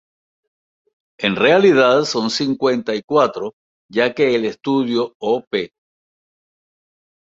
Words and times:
En 1.19 1.35
realidad 1.35 2.05
son 2.05 2.31
cincuenta 2.31 2.95
y 2.95 3.03
cuatro, 3.03 3.53
ya 3.87 4.15
que 4.15 4.33
el 4.33 4.45
"Estudio 4.45 5.13
Op. 5.21 5.53